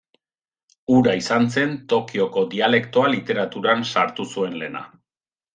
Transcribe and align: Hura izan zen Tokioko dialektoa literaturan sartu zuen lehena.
Hura 0.93 1.13
izan 1.19 1.45
zen 1.57 1.75
Tokioko 1.93 2.45
dialektoa 2.55 3.13
literaturan 3.17 3.89
sartu 3.93 4.27
zuen 4.35 4.61
lehena. 4.65 4.87